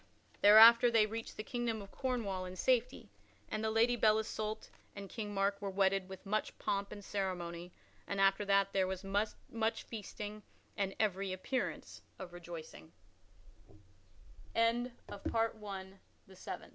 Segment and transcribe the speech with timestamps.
[0.41, 3.11] Thereafter they reached the kingdom of Cornwall in safety,
[3.49, 7.71] and the Lady Belle Isoult and King Mark were wedded with much pomp and ceremony
[8.07, 10.41] and after that there was much feasting
[10.79, 12.33] and every appearance of